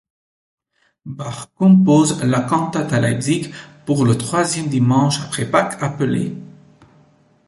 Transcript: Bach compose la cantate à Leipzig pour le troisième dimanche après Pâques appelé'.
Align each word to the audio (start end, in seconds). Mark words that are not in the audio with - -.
Bach 1.05 1.51
compose 1.53 2.23
la 2.23 2.41
cantate 2.41 2.91
à 2.91 2.99
Leipzig 2.99 3.51
pour 3.85 4.03
le 4.03 4.17
troisième 4.17 4.65
dimanche 4.67 5.21
après 5.27 5.45
Pâques 5.45 5.77
appelé'. 5.79 6.35